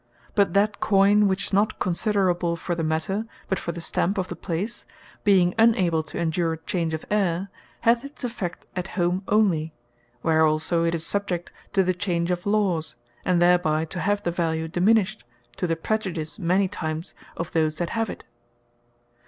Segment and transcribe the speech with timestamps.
[0.33, 4.29] But that Coyne, which is not considerable for the Matter, but for the Stamp of
[4.29, 4.87] the place,
[5.23, 7.49] being unable to endure change of ayr,
[7.81, 9.73] hath its effect at home only;
[10.23, 14.31] where also it is subject to the change of Laws, and thereby to have the
[14.31, 15.23] value diminished,
[15.57, 18.23] to the prejudice many times of those that have it.